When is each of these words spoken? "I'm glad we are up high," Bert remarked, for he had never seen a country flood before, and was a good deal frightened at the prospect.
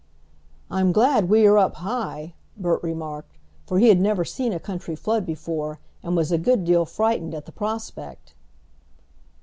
"I'm 0.71 0.91
glad 0.93 1.29
we 1.29 1.45
are 1.45 1.59
up 1.59 1.75
high," 1.75 2.33
Bert 2.57 2.81
remarked, 2.81 3.37
for 3.67 3.77
he 3.77 3.89
had 3.89 3.99
never 4.01 4.25
seen 4.25 4.51
a 4.51 4.59
country 4.59 4.95
flood 4.95 5.27
before, 5.27 5.79
and 6.01 6.15
was 6.17 6.31
a 6.31 6.39
good 6.39 6.65
deal 6.65 6.85
frightened 6.87 7.35
at 7.35 7.45
the 7.45 7.51
prospect. 7.51 8.33